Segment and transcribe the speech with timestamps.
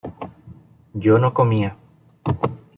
[0.95, 1.77] yo no comía